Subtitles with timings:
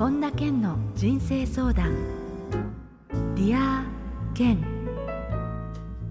[0.00, 1.94] 本田健の人生相談。
[3.34, 4.58] Dear Ken。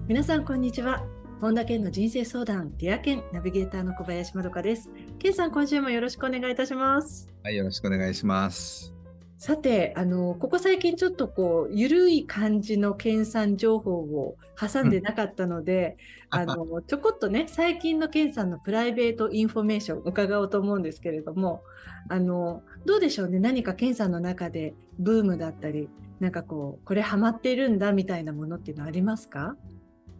[0.06, 1.04] 皆さんこんにちは。
[1.40, 2.76] 本田健の人生相談。
[2.76, 4.92] Dear Ken ナビゲーターの小林まどかです。
[5.18, 7.34] 健さん今週もよろしくお願いいたします。
[7.42, 8.94] はい、よろしくお願いします。
[9.38, 15.96] さてあのここ最近ちょっとこうゆるい感じの健さん情報を挟んでなかったので、
[16.28, 21.64] あのちょこっとね最近の健さんの private information 伺おうと思うんですけれども
[22.08, 23.38] あのどうでしょうね。
[23.38, 29.56] 何か研鑽の中でブームだったりなんかこうこれハマっているんだみたいなものっていうのありますか？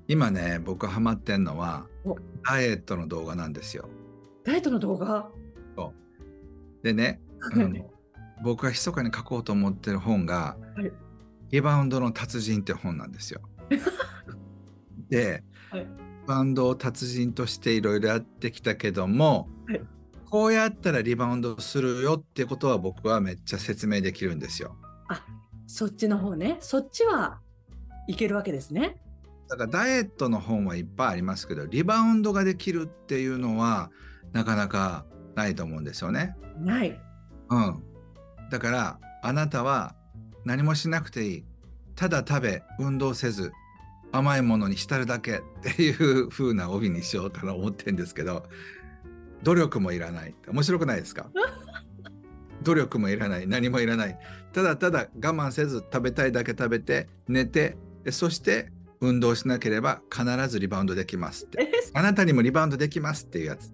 [0.09, 2.17] 今ね、僕ハマってんのはお。
[2.45, 3.89] ダイエットの動画なんですよ。
[4.45, 5.31] ダイエットの動画？
[6.83, 7.71] でね、あの
[8.43, 10.91] 僕が密かに書こうと思ってる本が、はい。
[11.51, 13.43] リバウンドの達人って本なんですよ。
[15.11, 15.81] で、はい。
[15.81, 15.87] リ
[16.27, 19.81] バウンドを達人としていろいろやってきたけども、はい
[20.31, 24.77] こうやったらリバウンドするよってことは僕はめっちゃ説明できるんですよ。
[25.67, 27.41] そっちの方ねそっちは
[28.09, 28.97] いけるわけですね
[29.49, 33.91] だからダイエットの本はいっぱいありますけどリバウンドができるっていうのは
[34.33, 35.05] なかなか
[35.37, 36.37] ないと思うんですよね。
[36.59, 37.01] ない
[37.51, 37.83] うん。
[38.51, 39.95] だからあなたは
[40.45, 41.45] 何もしなくていい。
[41.95, 43.53] ただ食べ運動せず
[44.13, 48.45] 甘いものに浸るだけっていう風な帯にしようかな思ってるんですけど
[49.43, 50.35] 努力もいらない。
[50.49, 51.31] 面白くないですか？
[52.63, 53.47] 努力もいらない。
[53.47, 54.19] 何もいらない。
[54.53, 61.63] ただただ我慢せず食べたいだけ食べて寝てでそして運動しなければ必ずリバウンドできますって。
[61.63, 63.73] えあなたにもリバウンドできますっていうやつ。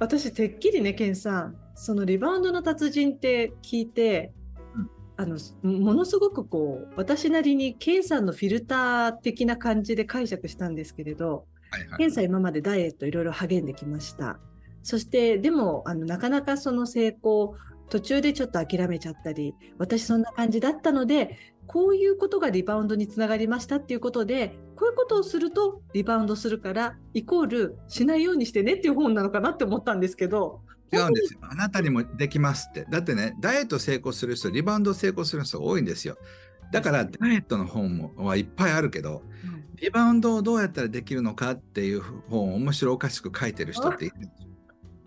[0.00, 4.32] 私てっきりねケンさんそのリバウンドの達人って聞いて、
[4.74, 4.90] うん。
[5.18, 11.98] あのものすごくこう私なりにケンさんのフィルター的な感じで解釈したんですけれど、はいはい。
[11.98, 14.40] ケンさん今までダイエットいろいろ励んできました
[14.82, 17.54] そしてでもあのなかなかその成功
[17.88, 31.40] 途中でちょっと諦めちゃったり私そんな感じだったのでこういうことがリバウンドにつながりましたっていうことでこういうことをするとリバウンドするからイコールしないようにしてねっていう本なのかなって思ったんですけど違うんですよ。
[31.42, 32.86] あなたにもできますって。
[32.90, 36.18] だってね、ダイエット成功する人、リバウンド成功する人多いんですよ。
[36.70, 39.22] だから、ダイエットの本もはいっぱいあるけど、
[39.76, 44.51] リバウンドをどうやったらできるのかっていう本を面白おかしく書いてる人っているんですよ。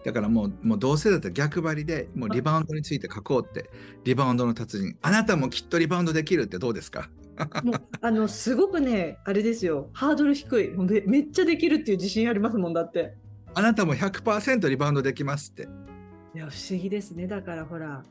[0.06, 3.72] だからもう、もうどうせだったら逆張りで、もうリバウンドについて書こうって、
[4.04, 7.10] リバウンドの達人、あなたもきっとリバウンドできるってどうですか？
[7.66, 9.90] もうあのすごくねあれですよ。
[9.94, 10.70] ハードル低い。
[10.78, 13.16] めめっちゃできるっていう自信ありますもんだって。
[13.56, 15.64] あなたも100%リバウンドできますって。
[16.36, 17.28] いや不思議ですね。
[17.28, 18.06] だからほら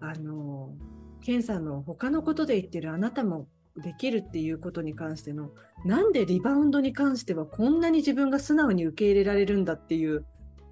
[0.00, 0.72] あの
[1.20, 5.50] ケンさんの他のことで言ってるあなたもできるっていうことに関しての
[5.84, 10.24] なんでリバウンドに関してはこんなに自分が素直に受け入れられるんだっていう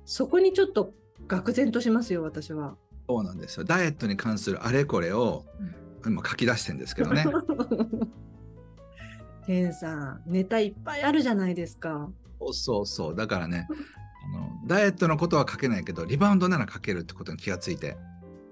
[0.09, 0.95] そこにちょっと
[1.29, 2.77] 愕然としますよ私は。
[3.07, 3.65] そうなんですよ。
[3.65, 5.45] ダイエットに関するあれこれを
[6.07, 7.27] 今書き出してるんですけどね。
[9.47, 12.09] ケンさんネタいっぱいあるじゃないですか。
[12.41, 13.15] そうそうそう。
[13.15, 13.69] だからね、
[14.35, 17.99] あのダイエットのことは書けないけど、リバウンドなら書けるってことに気がついて。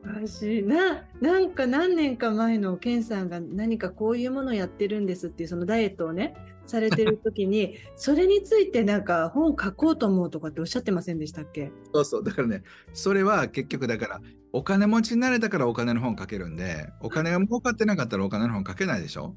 [0.05, 6.37] 私ななんか何年か前のケンさんが何かこういうものやってるんですっていうそのダイエットをね
[6.67, 11.71] されてる時に それについてなんか本書こうと思うとかっておっしゃってませんでしたっけ？
[11.95, 12.25] そうそう。
[12.25, 12.63] だからね、
[12.93, 14.21] それは結局だから、
[14.53, 19.35] お金持ちになれたからお金の本書けるんで、お金が儲かってなかったらお金の本書けないでしょ？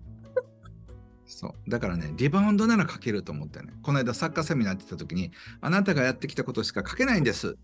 [1.26, 1.70] そう。
[1.70, 3.74] だからね、リバウンドなら書けると思ってね。
[3.84, 7.58] この間サッカーセミナーって言った時に、あなたがやってきたことしか書けないんですって。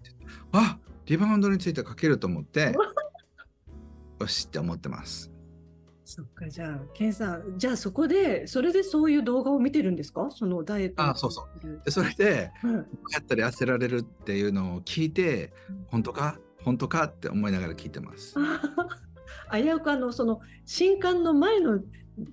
[0.51, 0.77] あ
[1.07, 2.75] リバウンドについて書けると思って、
[4.19, 5.31] よしって思ってます。
[6.07, 10.29] そっかじゃあケンさんじゃあそこでそれでそういう動画を見てるんですか？
[10.29, 11.81] そのダイエットのあそうそう。
[11.83, 12.73] でそれで、うん。
[12.73, 15.51] どうやったら痩せられるっていうのを聞いて、
[15.87, 16.37] 本当か？
[16.63, 17.05] 本当か？
[17.05, 18.35] って思いながら聞いてます。
[19.51, 21.79] 危うくあのその新刊の前の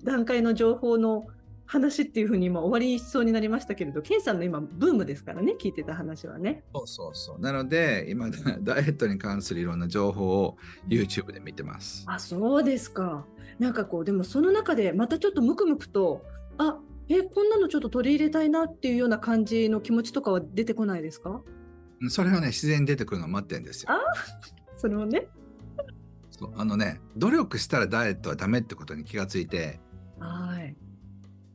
[0.03, 1.25] 段階の情報の
[1.73, 6.63] 話っていうふうに今終わりしそうになりましたけれど、ケンさんの今ブームですからね、聞いてた話はね。
[6.73, 7.39] そうそうそう。
[7.41, 8.29] なので、今、
[8.61, 10.57] ダイエットに関するいろんな情報を
[10.87, 12.05] YouTube で見てます。
[12.07, 13.25] あ、そうですか。
[13.57, 16.23] なんかこう、でもその中でまたちょっとムクムクと、
[16.59, 16.79] あ、
[17.09, 21.41] え、こんなのちょっと取り入れたいなっていうような感じの気持ちとかは出てこないですか？
[22.09, 23.89] それはね、自然に出てくるのを待ってるんですよ。
[23.91, 23.99] あ
[24.75, 25.27] それをね。
[26.29, 29.79] そうあのね、努力したらダイエットはダメってことに気がついて、
[30.19, 30.75] はい。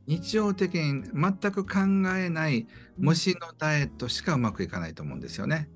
[0.09, 1.81] 日常的に全く考
[2.17, 2.65] えない
[2.97, 5.69] 虫のダイエットしかうまくいかないと思うんですよね。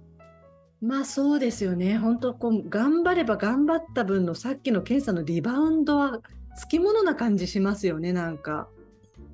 [0.82, 2.00] まあそうですよね。
[2.00, 6.20] 本当こう頑張れば頑張った分のさっきの検査のリバウンドは
[6.58, 8.68] つきものな感じしますよね、なんか。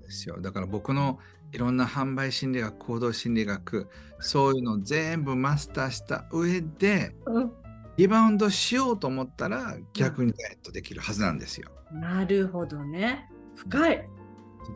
[0.02, 0.42] ですよ。
[0.42, 1.18] だから僕の
[1.54, 3.88] いろんな販売心理学、行動心理学、
[4.20, 7.52] そういうのを全部マスターした上で、うん、
[7.96, 11.70] リバウンドしようと思ったら逆にダイエットできるはずなんですよ。
[11.94, 13.32] なるほどね。
[13.56, 14.19] 深い。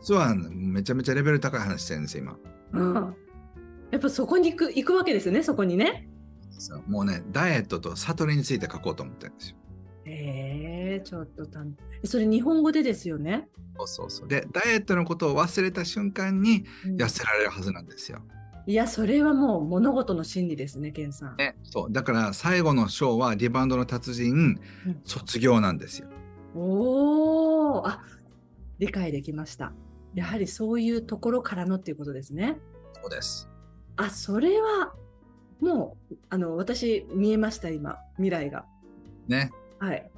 [0.00, 2.24] 実はめちゃめちゃレベル高い話してるんですよ、
[2.72, 2.80] 今。
[2.80, 3.14] うん。
[3.90, 6.08] やっぱそこに行く行くわけですよね、そこにね。
[6.58, 9.56] そうもうね、ダイエットと悟りについて書こうと思ってるんですよ。
[10.06, 11.74] ええちょっとたん。
[12.04, 13.48] それ日本語でですよね？
[13.76, 14.28] そうそうそう。
[14.28, 18.20] で、ダイエットのことを忘れた瞬間にうん痩せられるはずなんですよ。
[18.66, 21.36] いや、それはもう物事の真理ですね、ケンさん。
[21.36, 21.92] ね、そう。
[21.92, 24.60] だから最後の章はリバウンドの達人、うん
[25.04, 26.08] 卒業なんですよ。
[26.54, 28.02] おお、あ、
[28.78, 29.72] 理解できました。
[30.14, 32.56] やはりそういうところからのっていうことですね。
[33.00, 33.48] そうです。
[33.96, 34.94] あ、それは
[35.60, 38.64] もうあの私見えました今未来が。
[39.28, 39.50] ね。
[39.78, 40.10] はい。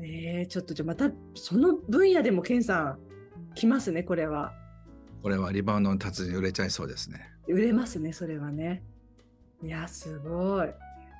[0.00, 2.98] えー、ちょっとじゃあまたその分野でもケンさん
[3.54, 4.52] 来ますねこれは。
[5.22, 7.30] これはリバウンドの達人売れちゃいそうですね。
[7.48, 8.82] 売れますねそれはね。
[9.62, 10.68] いやすごい。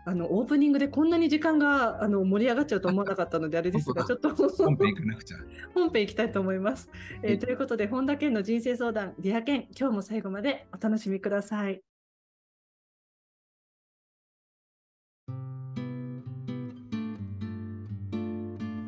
[0.08, 5.36] あのオープニングでこんなに時間があの盛り上がっちゃうと思わなかったので あれですがちょっと本編行かなくちゃ。
[5.74, 6.90] 本編行きたいと思います。
[7.22, 11.82] えーはいということで本田健の人生相談 Dear Ken 今日も最後までお楽しみください。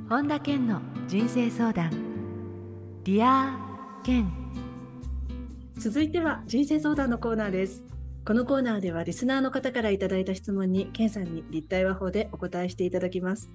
[0.08, 1.90] 本田健の人生相談
[3.04, 4.32] Dear Ken
[5.76, 7.99] 続いては人生相談のコーナーです。
[8.26, 13.50] このコーナーではリスナーの方からいただいた質問に健さんに立体話法でお答えしていただきます。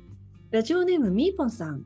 [0.50, 1.86] ラジオネームみーぽんさん。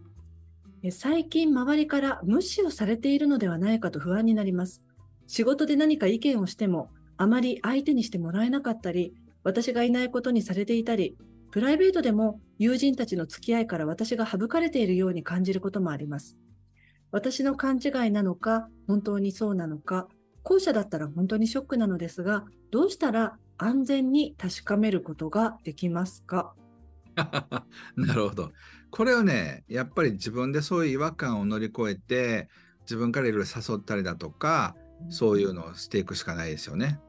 [0.91, 4.81] 最近周りから無視をされているのではないかと不安になります。
[5.27, 11.17] 仕事で何か意見をしてもあまり相手にしてもらえなかったり、私がいないことにされていたり、
[11.51, 16.37] プライベートでも友人たちの付き合いから私が省かれているように感じることもあります。
[17.11, 20.07] 私の勘違いなのか、本当にそうなのか、
[20.43, 26.53] 後者だったら本当にショックなのですが、どうしたら安全に確かめることができますか？
[27.95, 28.51] なるほど。
[28.91, 32.49] これをね、やっぱり自分でそういう違和感を乗り越えて、
[32.81, 34.75] 自分からいろいろ誘ったりだとか、
[35.09, 36.99] そういうのをしていくしかないですよね。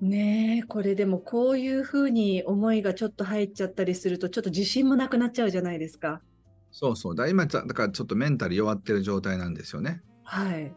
[0.00, 6.22] ねえ、これでもこういうふうに思いがちょっと入っちゃったりすると、ちょっと自信もなくなっちゃうじゃないですか。
[6.70, 7.14] そうそう。
[7.14, 10.02] だ今、だからちょっとメンタル弱ってる状態なんですよね。
[10.22, 10.74] はい。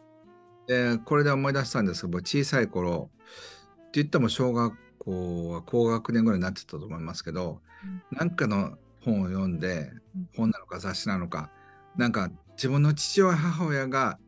[0.67, 3.09] で、これで思い出したんですけど、小さい頃、
[3.79, 7.61] って言っても小学校は高学年ぐらいになってたと思いますけど、
[8.11, 11.49] なんかの本を読んでうん、本なのか雑誌なのか、
[11.97, 14.19] なんか自分の父親母親が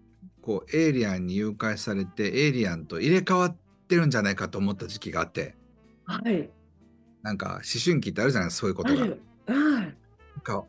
[0.41, 5.55] こうエイリアンに誘拐されてエイリアンと入れ替わってるんじゃないかと思った時期があって、
[6.05, 6.49] はい。
[7.21, 8.95] なんか思春期ってあるじゃないですか、そういうこと
[10.53, 10.65] が。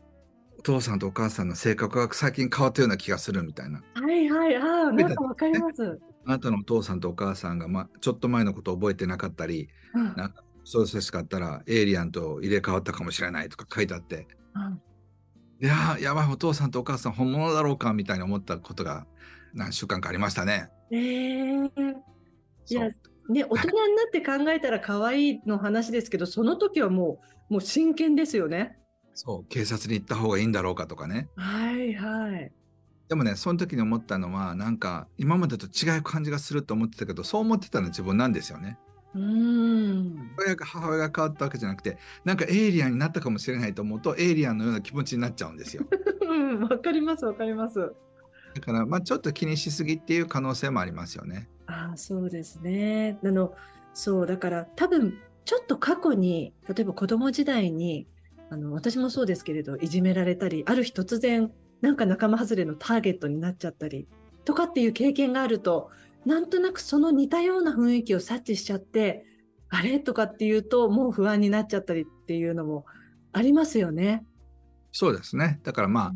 [0.57, 3.81] お父さんとお母さんの性格が最近変わったような気がするみたいな。
[3.93, 4.55] はいはい。
[4.55, 5.99] ああ、なんかわかります。
[6.25, 14.81] あなたのお父さんとお母さんが、ま、ちょっと前のことを覚えてなかったり、うんなんかそうしかったらエイリアンと入れ替わったかもしれないとか書いてあって、うん
[15.59, 19.07] いやー、やばい、お父さんとお母さん本物だろうかみたいに思ったことが
[19.53, 20.69] 何週間かありましたね。
[20.91, 21.65] ええ
[22.69, 22.89] いや、
[23.29, 27.19] ね、大人になって考えたら可愛いの話ですけど、その時はも
[27.49, 28.77] う、もう真剣ですよね。
[29.19, 31.27] そう、警察に行った方がいいんだろうかとかね。
[31.37, 32.51] はいはい。
[33.09, 38.77] でもね、その時に思ったのは、なんか今までと違う感じがすると思ってたけど、そう思ってたのは自分なんですよね。
[39.15, 40.35] うーん。
[40.37, 45.83] 親が母親が変わったわけじゃなくて、なんかエイリアンになったかもしれないと思うと、エイリアンのような気持ちになっちゃうんですよ。
[46.21, 47.91] うん、わかりますわかります。
[48.53, 51.49] だから、まあちょっと気にしすぎっていう可能性もありますよね。
[51.65, 53.17] ああ、そうですね。
[53.23, 53.55] あの、
[53.95, 58.05] そう、だから多分、ちょっと過去に、例えば子供時代に、
[58.49, 61.51] あの、私もそうですけれど、いじめられたり、ある日突然、
[61.81, 64.07] なんか仲間外れのターゲットになっちゃったり、
[64.45, 65.89] とかっていう経験があると、
[66.25, 69.25] なんとなくその似たような雰囲気を察知しちゃって、
[69.69, 69.99] あれ？
[69.99, 72.85] とかっていうと、もう不安になっちゃったりっていうのも
[73.33, 74.25] ありますよね。
[74.91, 75.59] そうですね。
[75.63, 76.13] だからま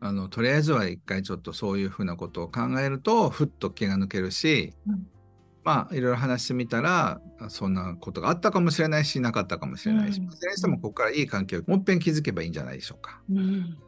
[0.00, 5.06] あ、あのとりあえずは一回ちょっとそういうふうなことを考えるとふっと気が抜けるし、うん
[5.64, 13.22] まあいろいろ話してみたらそんなことがあったかもしれないしなかったかもしれないし、うんいずれにしてもここからいい関係をもう一遍築けばいいんじゃないでしょうか。
[13.30, 13.78] うん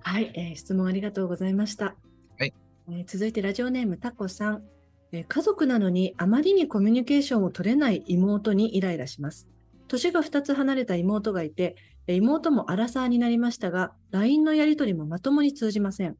[0.00, 1.96] はい、えー質問ありがとうございました。
[2.38, 2.54] はい
[2.88, 4.62] えー続いてラジオネームタコさん、
[5.12, 9.48] えー家族なのにあまりにコミュニケーションを取れない妹にイライラします。
[9.86, 16.16] 年が2つ離れた妹がいて、えー妹もアラサーになりましたが、LINE のやり取りもまともに通じません。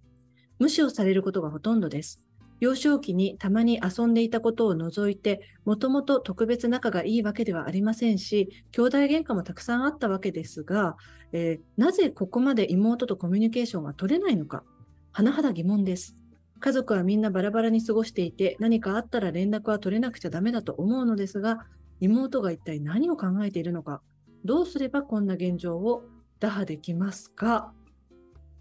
[0.59, 2.28] 無視をされることがほとんどです。
[2.61, 10.97] 幼少期にたまに遊んでいたことを除いて、もともと特別仲がいいわけではありませんし、兄弟喧嘩もたくさんあったわけですが、
[11.33, 14.65] えーなぜここまで妹とコミュニケーションが取れないのか、
[15.13, 16.17] 甚だ疑問です。
[16.61, 21.67] 家族はみんなバラバラに過ごしていて、何かあったら連絡は取れなくちゃダメだと思うのですが、
[22.01, 24.03] 妹が一体何を考えているのか、
[24.45, 26.05] どうすればこんな現状を
[26.41, 27.73] 打破できますか？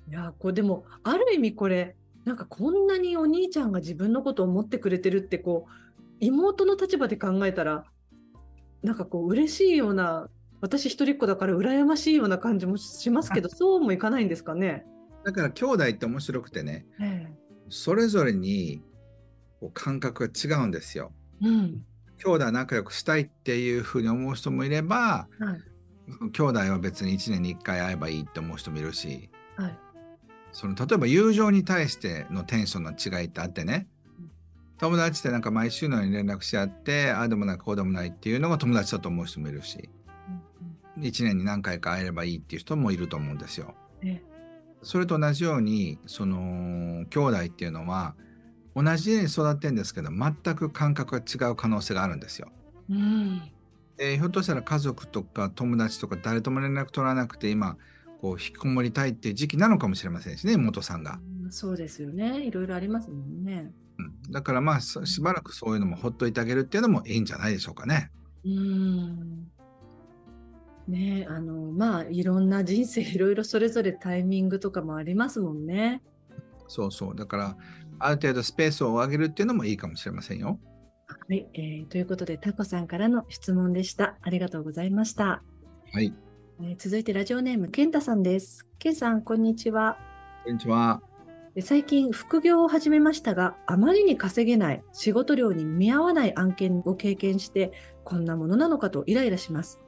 [0.10, 1.97] いやこれでもある意味これ
[2.28, 5.72] なんかこんなにお兄ちゃんが自分のことを思ってくれてるってこう
[6.20, 7.86] 妹の立場で考えたら
[8.84, 10.28] なんかこう嬉しいような
[10.60, 14.86] 私一人っ子だから羨ましいような感じもしますけどそうもいかないんですかね？
[15.24, 17.28] だから兄弟って面白くてねえ
[17.70, 18.82] それぞれに
[19.62, 21.14] こう感覚が違うんですよ。
[21.44, 21.86] えうん
[22.18, 29.80] 兄弟仲良くしたいっていうふうに思う人もいればはい兄弟は別に1年に1回会えばいいって思う人もいるしはい
[30.58, 33.88] その例えば友情に対してのテンションの違いってあってね。
[34.80, 39.88] 友達ってなんか毎週のように連絡し合ってああでもないこうでもないっていうのが友達だと思う人もいるし。
[41.00, 43.76] 1年に何回か会えればいいっていう人もいると思うんですよ。
[44.02, 44.20] え
[44.82, 48.16] それと同じようにその兄弟っていうのは
[48.76, 52.50] 同じ家に育ってるんですけど全く感覚が違う可能性があるんですよ。
[52.90, 53.44] うん。
[54.00, 57.78] えーひょっとしたら家族とか友達とか誰とも連絡取らなくて今
[58.22, 61.20] こう引きこもりたいっていう時期なのかもしれませんしね妹さんが。
[61.32, 63.72] うんそうですよねいろいろありますもんね。
[63.98, 68.12] うん、だからまあそしばらくそういうのもほっといてあげるっていうのもいいんじゃないでしょうかね。
[68.46, 69.48] うん
[70.88, 76.02] ねあのまあいろんな人生 いろいろそれぞれタイミングとかもありますもんね。
[76.68, 77.58] そうそうだから
[78.00, 80.60] ある程度スペースを上げるっていうのもいいかもしれませんよ。
[81.08, 84.18] はい、えーということでタコさんからの質問でした。
[84.22, 85.42] ありがとうございました。
[85.94, 86.14] はい。
[86.60, 88.66] えー続いてラジオネームケンタさんです。
[88.80, 90.00] ケンさんこんにちは。
[90.44, 91.04] こんにちは。
[91.54, 97.74] で最近副業を始めましたがあまりに稼げない仕事量に見合わない案件を経験して
[98.04, 99.82] こんなものなのかとイライラします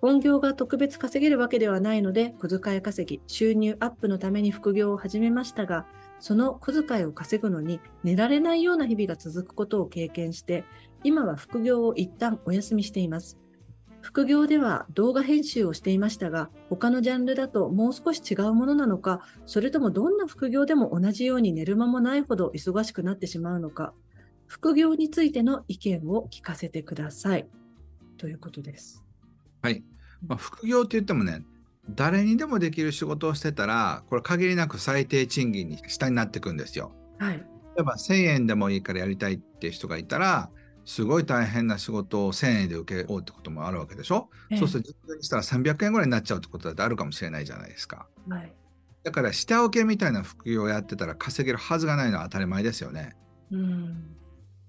[0.00, 5.86] 本業が特別稼げるわけではないので小遣い稼ぎ収入アップのために副業を始めましたが
[6.20, 10.64] その小遣いを稼ぐのに寝られないような日々が続くことを経験して
[11.02, 13.38] 今は副業を一旦お休みしています
[14.02, 23.94] 副業では動画編集をしていましたが他のジャンルだともう少し違うものなのかそれともどんな副業でも同じように寝る間もないほど忙しくなってしまうのか、
[24.52, 27.48] 副業についての意見を聞かせてください。
[28.18, 29.02] ということです。
[29.62, 29.82] はい。
[30.26, 31.42] まあ、副業って言ってもね
[31.88, 36.92] 誰にでもできる仕事をしてたらこれ限りなく最低賃金に下になっていくんですよ。
[37.18, 37.36] はい。
[37.38, 37.42] 例
[37.80, 40.50] えば1000円でもいいからやりたいって人がいたら
[40.84, 48.08] すごい大変な仕事を1000円で受けようってこともあるわけでしょ、そうすると実際にしたら300円ぐらいになっちゃうってことだってあるかもしれないじゃないですか。
[48.28, 48.52] と、はい。
[49.04, 53.16] だから下請けみたいな副業をやってたら稼げるはずがないのは当たり前ですよね。
[53.50, 54.16] うん。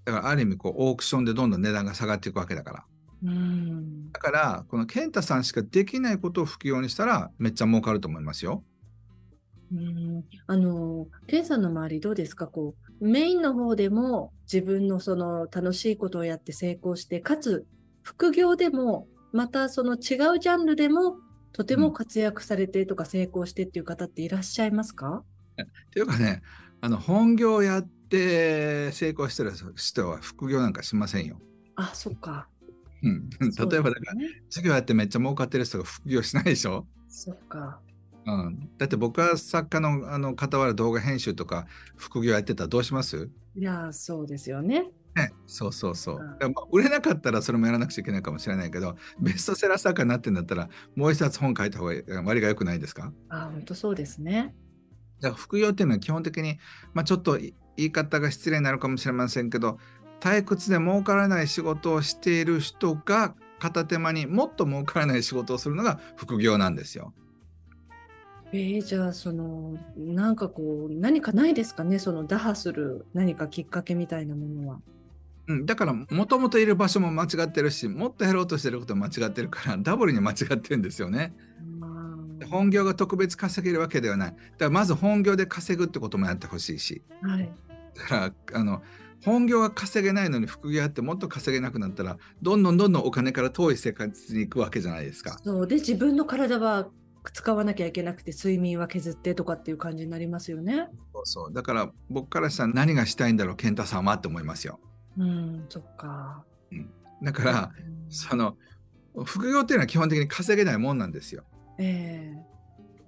[0.04, 2.84] だからある意味こうオークションでどんどん値段が下がっていくわけだから。
[3.24, 4.12] うん。
[4.12, 8.62] だからこの健太さんしかできないことを副業にしたらめっちゃ儲かると思いますよ。
[9.72, 12.46] うんあの、ケンさんの周りどうですか？
[12.46, 17.66] こう、メインの方でも自分のその楽しいことをやって成功して、かつ
[18.02, 19.96] 副業でも、またその違
[20.36, 21.16] うジャンルでも、
[21.52, 25.24] とても活躍されてとか成功してっていう方っていらっしゃいますか、
[25.62, 26.42] っていうかね
[26.80, 31.40] あの本業やって成功してる人は副業なんかしませんよ。
[31.76, 32.48] あ、そっか。
[33.02, 37.80] うん、例えばだからね授業やってめっちゃ儲かってる人が副業しないでしょ、そっか。
[38.26, 41.66] うん、だって僕は作家のあの傍ら動画編集とか
[41.96, 43.28] 副業やってたらどうします？
[43.54, 44.86] いや、そうですよね。
[45.14, 46.16] ね、そうそうそう。
[46.16, 53.12] うんまあ売れなかったらそれもやらなくちゃいけないかもしれないけど、ベストセラー作家になってんだったら、もう一冊本書いた方が割が良くないですか？
[53.28, 54.54] あ、本当そうですね。
[55.20, 56.58] だから副業っていうのは基本的に、
[56.94, 59.78] まあ、ちょっとい言い方が失礼になるかもしれませんけど、
[60.20, 67.14] 退屈で儲からない仕事をしている人が片手間にもっと儲からない仕事をするのが副業なんですよ。
[68.52, 74.80] えー、じゃあ、その、なんかこう、何かないですかね、その打破する何かきっかけみたいなものは。
[75.46, 81.34] うん、だからもともといる場所も間違ってるしもっとやろうとしてることも間違ってるからダブルに間違ってるんですよね。
[81.78, 84.30] ま本業が特別稼げるわけではない。
[84.30, 87.02] だからまず本業で稼ぐってこともやってほしいし。
[87.22, 87.50] あ、はい。
[87.94, 88.82] だからあの
[89.24, 95.38] 本業が稼げないのに副業やってもっと稼げなくなったらどんどんどんどんお金から遠い生活に行くわけじゃないですか。
[95.42, 96.88] そうで、自分の体は
[97.30, 100.88] 使わなきゃいけなくて、睡眠は削ってとかっていう感じになりますよね。
[101.12, 104.80] そうそうだから僕からしたら何がしたいんだろう健太さんはって思いますよ。
[105.18, 106.44] うん、そっか。
[107.22, 108.56] だからうんその
[109.24, 111.44] 副業っていうのは基本的に稼げないもんなんですよ。
[111.78, 112.54] ええ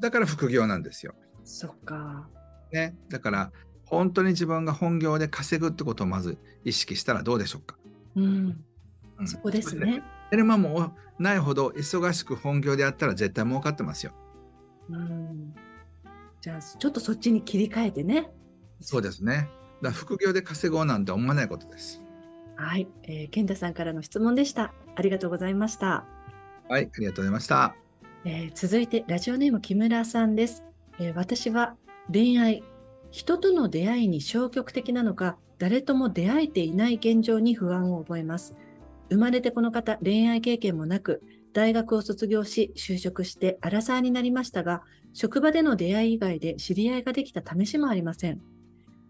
[0.00, 1.14] だから副業なんですよ。
[1.44, 2.28] そっか。
[2.73, 3.52] ね、だから
[3.85, 7.76] 本当に自分が本業で稼ぐってことをまず意識したらどうでしょうか。
[8.16, 8.64] うん、
[9.18, 10.02] うんそこですね。
[10.30, 14.12] 寝る間もないほど忙しく本業でやったら絶対儲かってますよ。
[14.90, 15.54] うん。
[16.40, 18.30] じゃあ、ちょっとそっちに切り替えてね。
[18.80, 19.49] そうですね。
[19.83, 22.02] だ副業で稼ごうなんて思わないことです。
[22.56, 24.73] はい、えー、健太さんからの質問でした。
[24.95, 26.04] ありがとうございました。
[26.68, 27.76] はい、ありがとうございました。
[28.26, 30.64] えー続いてラジオネーム木村さんです、
[30.99, 31.76] えー私は
[32.12, 32.64] 恋愛
[33.12, 38.56] 人との出会いに消極的なのか誰とも出会えていない現状に不安を覚えます
[39.11, 41.23] 生まれてこの方恋愛経験もなく
[41.53, 44.83] 大学を卒業し就職してアラサーになりましたが
[45.13, 48.41] 職場での出会い以外で知り合いができた試しもありません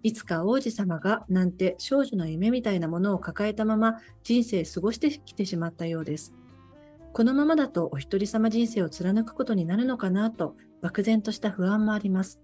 [0.03, 6.35] いつか王子様がなんて少女の夢みたいなものを抱えたまま人生過ごしてきてしまったようです
[7.13, 12.41] このままだとお一人様人生を貫くことになるのかなと漠然とした不安もあります。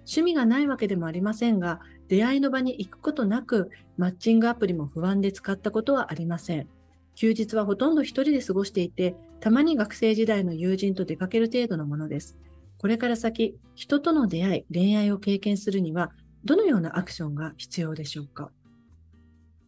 [0.00, 6.68] 趣味がないわけでもありませんが、出会いの場に行くことなく、マッチングアプリも不安で使ったことはありません。
[7.14, 12.36] 休日はほとんど一人で過ごしていて、たまに学生時代の友人と出かける程度のものです。
[12.78, 16.12] これから先、人との出会い、恋愛を経験するには、
[16.44, 18.50] どのようなアクションが必要でしょうか？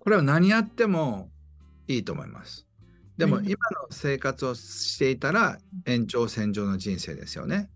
[0.00, 1.30] これは何やっても
[1.86, 2.66] いいと思います。
[3.16, 7.70] でもうん今の生活をしていたら延長線上の人生ですよね。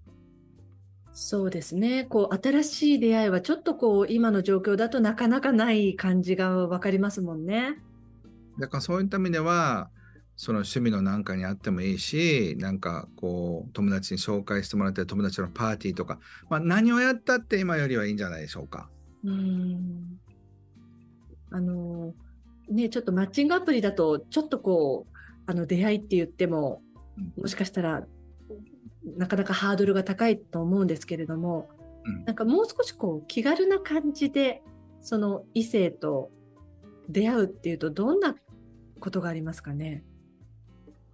[1.12, 2.04] そうですね。
[2.04, 7.78] こう、新しい出会いはちょっとこう、今の状況だとなかなかない感じがわかりますもんね。
[8.58, 9.90] だからそういった意味では
[10.36, 18.88] その趣味のなんかにあってもいいしなんかこう友達に紹介してもらってる友達のパーティーとか、まあ、何をやったって今よりはいいんじゃないでしょうか。
[19.24, 20.20] うーん。
[21.50, 22.14] あの、
[22.68, 26.82] ね、ちょっとマッチングアプリだと、ちょっとこう、あの、出会いって言っても、
[27.36, 28.06] もしかしたら、
[29.16, 34.62] なかなかハードルが高いと思うんですけれども、うんなんかもう少しこう、気軽な感じで、
[35.00, 36.30] その異性と
[37.08, 38.34] 出会うっていうと、どんな
[38.98, 40.04] ことがありますかね？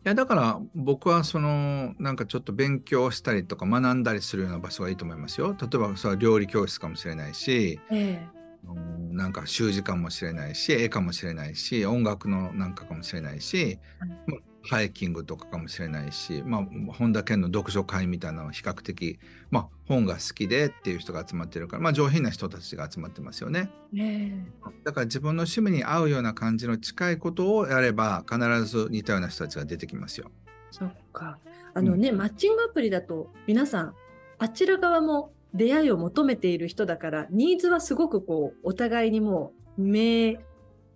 [0.05, 5.57] いやだから僕はそのなんかちょっと勉強したりとか学んだりするような場所がいいと思いますよ。
[5.59, 8.29] 例えばそれは料理教室かもしれないし、ええ
[8.67, 19.19] うんなんか習字かもしれないし絵かもしれないし音楽のなんかかもしれないし、はいまあハイキングとかかもしれないし、まあ、本田健の読書会みたいなのは比較的、
[19.51, 23.71] まあ、本が好きでっていう人が集まってるから、まあ、上品な人たちが集まってますよね。
[23.97, 30.31] ええだから自分の趣味に合うような感じの近いことをやれば必ず似たような人たちが出てきますよ。
[30.71, 31.39] そっか。
[31.75, 33.95] あのね、マッチングアプリだと皆さん、
[34.39, 40.37] あちら側も出会いを求めている人だから、ニーズはすごくこう、お互いにもう明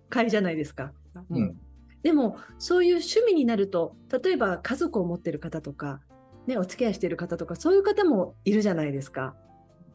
[0.08, 0.92] 快じゃないですか。
[1.28, 1.56] もう
[2.08, 6.00] でも、そういう趣味になると、例えば家族を持ってる方とか、
[6.46, 9.36] ね、お付き合いしてる方とか、そういう方もいるじゃないですか。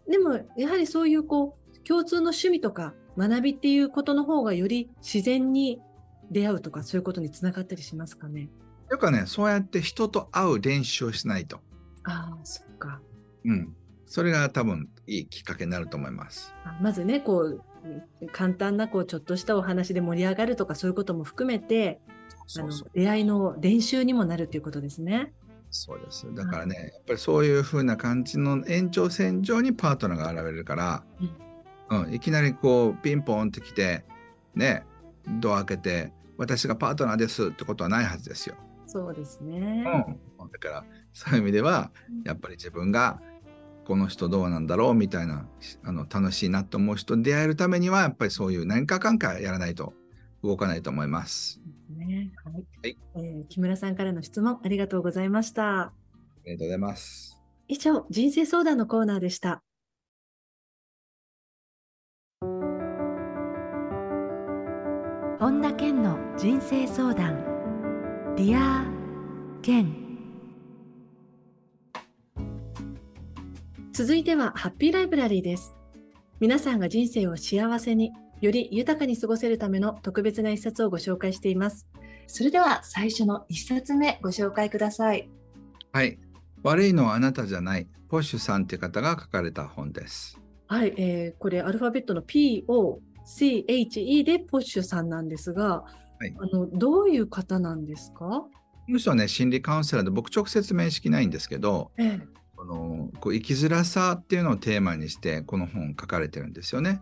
[0.08, 5.82] でも、やはりそういうこう、共通の趣味とか学びっていうことの方がより自然に
[6.30, 8.48] 出会うとか、そういうことにつながったりしますかね。
[8.90, 11.62] というかねそうやって人と会う練習をしないと。
[12.04, 13.02] ああ、そっか。
[13.44, 16.54] うん、それが多分いいきっかけになると思います。
[16.64, 17.64] あまずね、こう、
[18.32, 22.00] 簡単なこうちょっとしたお話で盛り上がるとかそういうことも含めて
[22.58, 25.34] あの出会いの練習にもなるということですね。
[25.70, 26.28] そうです。
[26.36, 31.44] だからね、やっぱりそういう風な感じの延長線上にパートナーが現れるから、うん
[32.12, 34.04] いきなりこうピンポンって来て、
[34.56, 34.84] ね、
[35.40, 38.56] ドア開けて、私がパートナーですってことはないはずですよ。
[38.88, 39.84] そうですね。
[40.40, 41.92] うん、だからそういう意味では、
[42.26, 43.22] やっぱり自分が
[43.86, 45.46] この人どうなんだろうみたいな
[45.84, 49.94] あの楽しいなと思う人に出会えるためには、やっぱりそういう何かかんかやらないと
[50.44, 51.62] 動かないと思います。
[51.98, 55.82] ねはいはいえー木村さんからの質問ありがとうございました。
[55.82, 55.94] あ
[56.46, 57.38] りがとうございます。
[57.68, 59.64] 以上、人生相談のコーナーでした。
[65.40, 67.44] 本田健の人生相談
[68.38, 70.03] Dear Ken
[73.94, 75.78] 続いてはハッピーライブラリーです。
[76.40, 81.88] 皆さんが人生を幸せにより豊かに過ごせるための特別な一冊をご紹介しています。
[82.26, 85.30] それでは最初の一冊目ご紹介ください。
[85.92, 86.18] はい。
[86.64, 87.88] 悪いのはあなたじゃない。
[88.10, 90.42] Poche さんっていう方が書かれた本です。
[90.66, 95.86] はい、えーこれアルファベットの POCHE でポッシュさんなんですが、は
[96.26, 98.26] いあのどういう方なんですか？
[98.26, 98.50] こ
[98.90, 102.20] の人はね、心理カウンセラーで僕直接面識ないんですけど、え
[102.64, 107.02] このこう生きづらさっていうのをテーマにしてこの本書かれてるんですよね。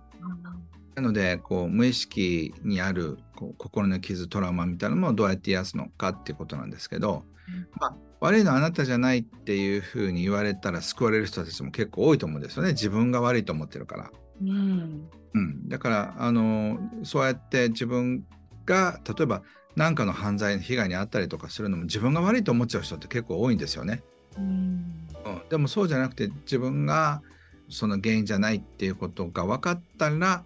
[0.95, 14.11] なのでこう無意識にあるこう心の傷トラウマみたいなのをどうやって癒すのかっていうことなんですけど、うんまあ、悪いのはあなたじゃないっていうふうに言われたら救われる人たちも結構多いと思うんですよね自分が悪いと思ってるから。
[14.41, 18.25] うん、うん、だからあのそうやって自分
[18.65, 19.43] が例えば
[19.75, 24.03] 何かの犯罪の被害に遭ったりとかするのも自分が悪いと思っちゃう人って結構多いんですよね。
[24.37, 27.21] うん、うん、でもそうじゃなくて自分が
[27.69, 30.43] その原因じゃないっていうことが分かったら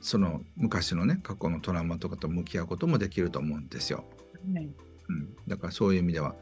[0.00, 4.04] その昔のね過去のトラウマとかと向き合うこともできると思うんですよ。
[4.54, 4.68] はい。
[5.08, 6.34] うん、だからそういう意味では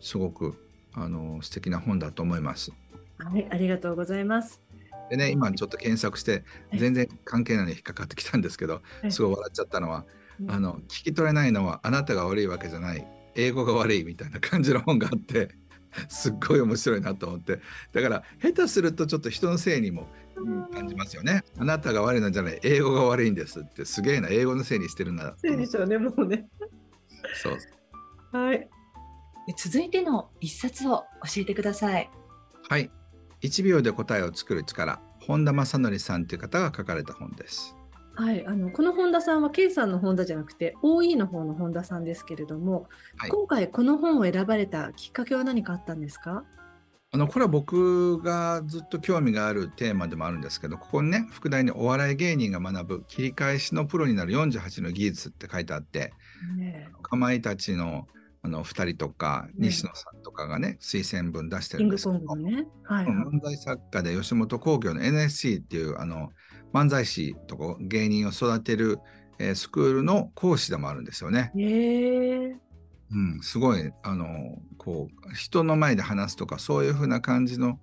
[0.00, 0.54] すごく
[0.94, 2.72] あの素敵な本だと思います。
[3.18, 4.60] はい、ありがとうございます。
[5.10, 9.12] でね、今ちょっと検索して全然関係ないのに引っかかってきたんですけど、はい。
[9.12, 10.04] すごい笑っちゃったのは、
[10.40, 10.50] うん。
[10.50, 13.06] あの聞き取れないのはあなたが悪いわけじゃない。
[13.34, 15.50] 英語が悪いみたいな感じの本があって
[16.08, 17.60] すっごい面白いなと思って。
[17.92, 20.66] だから下手するとちょっと人のせいにもうん。
[20.70, 21.44] 感じますよね。
[21.58, 22.60] あなたが悪いのじゃない。
[22.62, 26.48] 英語が悪いんですってすげえな英語のせいにしてるんだそうでしょうね、もうね。
[27.42, 27.58] そう。
[28.36, 28.68] はい。
[29.56, 32.10] 続いての一冊を教えてください。
[32.68, 32.90] はい。
[33.42, 35.00] 1秒で答えを作る力。
[35.20, 37.76] 本田正則さんという方が書かれた本です
[38.20, 43.30] はい、あのこの本田さんは K さんの本田じゃなくて OE の方の本田さんですけれども、はい。
[43.30, 46.44] 今回この本を選ばれたきっかけは何かあったんですか？
[47.12, 56.12] あのこれは僕がずっと興味があるテーマでもあるんですけどここにね副題にお笑い芸人が学ぶ切り返しのプロになる48の技術って書いてあって
[56.56, 58.06] ねかまいたちの
[58.42, 62.66] あの2人とかね西野さんとかがね推薦文出してるんですけどね。
[62.84, 66.30] はい、はい漫才作家で吉本興業の NSC っていうあの
[66.72, 68.98] 漫才師とか芸人を育てる、
[69.38, 71.52] えースクールの講師でもあるんですよね。
[73.12, 77.80] うん、すごいあのこう人の前で話すとかそういうふうな感じの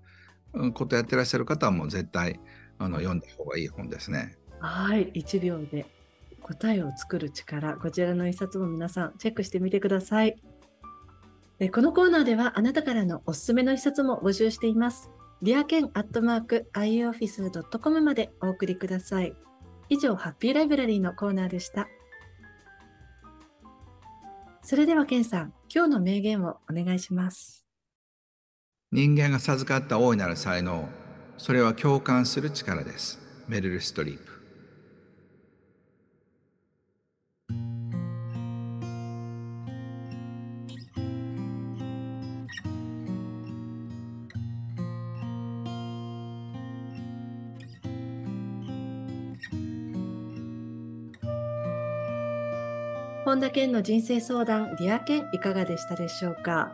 [0.54, 2.39] うんことやってらっしゃる方はもう絶対
[2.80, 4.38] あの読んだ方がいい本ですね。
[4.60, 5.86] はい、1秒で
[6.41, 10.41] 答えを作る力、こちらの一冊も皆さんチェックしてみてください。
[11.60, 15.12] えこのコーナーではあなたからのおすすめの一冊も募集しています。
[15.43, 19.34] リアケンアットマーク ioffice.com までお送りください。
[19.89, 21.88] 以上、ハッピーライブラリーのコーナーでした。
[24.63, 27.65] それでは、ケンさん、今日の名言をお願いします。
[28.91, 30.88] 人間が授かった大いなる才能
[31.38, 33.19] それは共感する力です。
[33.47, 34.37] メルル・ストリープ。
[53.28, 56.72] 本田健の人生相談、 Dear Ken いかがでしたでしょうか？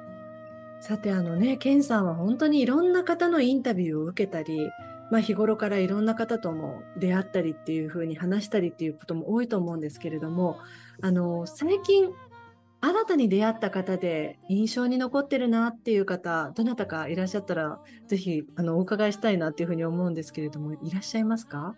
[0.82, 4.70] さてあのね、健さんは本当にいろんな方のインタビューを受けたり、
[5.10, 10.60] まあ、日頃からいろんな方とも出会ったりっていうふうに話したりっていうことも多いと思うんですけれども、
[11.02, 12.12] あの最近
[12.82, 21.74] 新たに出会った方で印象に残ってるなっていう方、どなたかいらっしゃったら、ぜひあのお伺いしたいなっていうふうに思うんですけれども、いらっしゃいますか？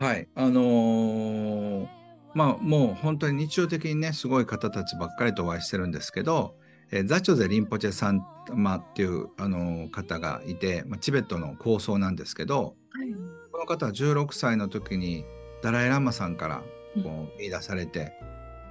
[0.00, 0.28] はい。
[0.34, 1.95] あのー
[2.36, 6.54] まあもう本当に日常的にね、すごい方たちばっかりとお会いしてるんですけど、
[6.92, 13.14] えーザチョゼ・リンポチェさん、まあ、っていう、あのー方がいて、まあ、チベットの構想なんですけど、はい。
[13.50, 15.24] この方は16歳の時に
[15.62, 16.62] ダライ・ラマさんから
[17.02, 18.12] こう見出されて、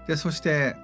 [0.07, 0.75] でそして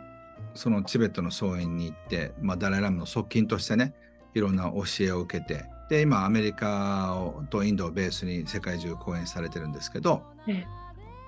[0.56, 3.94] そのチベットの僧院に行って、まあ、ダライ・ラマの側近としてね
[4.34, 10.81] いろんな教えを受けてで今アメリカをとインドをベースに世界中講演されてるんですけど、ええ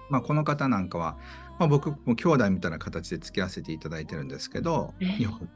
[0.09, 1.17] まあ、この方なんかは、
[1.59, 5.07] まあ、僕も兄弟みたいな形で付き合わせていただいてるんですけど、ええ。
[5.09, 5.47] 日本に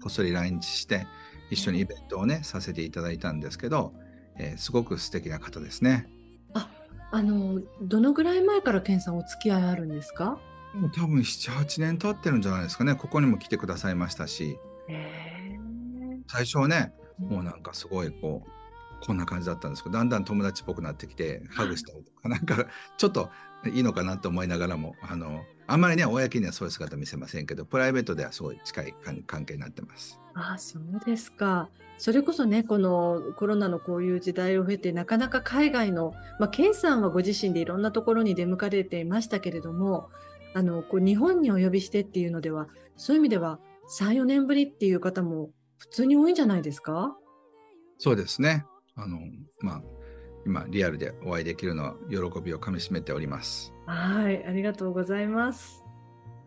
[0.00, 1.06] こっそり来日して
[1.50, 3.92] 一緒にイベントをねさせていただいたんですけど、
[4.38, 6.06] えーすごく素敵な方ですね。
[6.54, 6.70] あ、
[7.10, 10.38] あの、どのぐらい前から健さんお付き合いあるんですか？
[10.74, 12.94] もう多分78年経ってるんじゃないですかね。
[12.94, 14.58] ここにも来てくださいましたし。
[16.26, 18.50] 最初はねもうなんかすごいこう
[19.06, 22.66] こんな感じだったんですけどだんだん友達っぽくなってきてハグしたりとかなんか
[22.98, 23.30] ちょっと
[23.72, 30.20] いいのかなと思いながらもあのあんまりね公にはそういう姿見せませんけどプライベートではすごい近い関関係になってます。
[30.34, 31.68] あそうですか。
[32.00, 40.08] それこそね、このコロナのこういう時代を経て、なかなか海外の、まあ、ケンさんはご自身でいろんなところに出向かれていましたけれども、
[40.54, 43.58] あのこう日本にお呼びしてっていうのでは、そういう意味では
[43.98, 47.16] 3、4年ぶりっていう方も普通に多いんじゃないですか？
[47.98, 48.64] そうですね
[48.98, 49.18] あの
[49.60, 49.82] まあ
[50.44, 53.72] 今リアルでお会いできるのは喜びをかみしめております。
[53.86, 55.84] はい、ありがとうございます。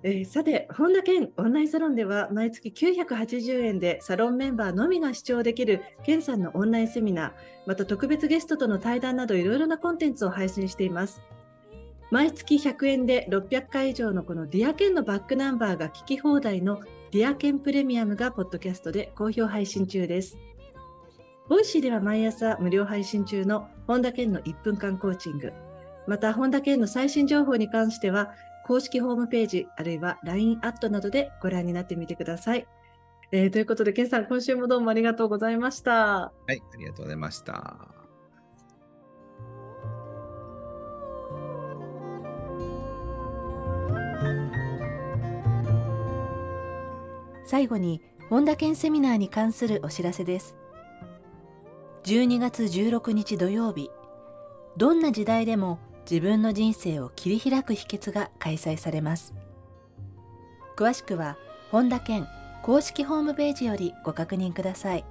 [0.04, 7.32] えーさて、本田健オンラインサロンでは毎月980円でサロンメンバーのみが視聴できる健さんのオンラインセミナー、
[7.68, 11.22] また特別ゲストとの対談などいろいろなコンテンツを配信しています。
[12.10, 20.38] 毎月100円で600回以上のこのディアケンのバックナンバーが聞き放題のディアケンプレミアムがポッドキャストで好評配信中です。
[21.50, 25.52] Voicy では毎朝無料配信中の本田健の1分間コーチング、
[26.08, 28.34] また本田健の最新情報に関しては
[28.66, 32.68] 公式ホームページあるいは LINE アットなどでご覧になってみてください。
[33.34, 35.94] えーということで、健さん、今週もどうもありがとうございました。
[35.94, 37.88] はい、ありがとうございました。
[47.46, 50.56] 最後に本田健セミナーに関するお知らせです
[52.04, 53.92] 12月16日土曜日。
[54.76, 55.78] どんな時代でも
[56.10, 59.36] 自分の人生を切り開く秘訣が開催されます。
[60.76, 61.38] 詳しくは
[61.70, 62.28] 本田健
[62.64, 65.06] 公式ホームページよりご確認ください。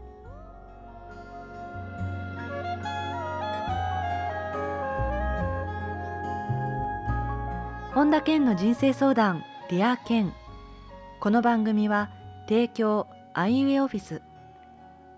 [7.94, 10.32] 本田健の人生相談 Dear Ken。
[11.20, 12.10] この番組は
[12.48, 14.22] 提供アイウェイオフィス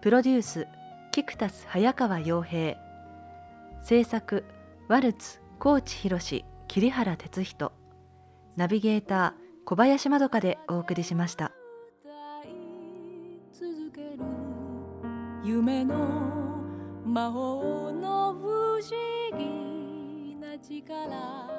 [0.03, 0.69] プロデュース
[1.13, 2.79] キクタス早川洋平。
[3.83, 4.47] 制作
[4.89, 7.73] ワルツ高知博桐原哲人。
[8.57, 11.53] ナビゲーター小林まどかでお送りしました。
[15.45, 15.97] 夢の
[17.05, 18.81] 魔法の不思
[19.39, 21.53] 議な力。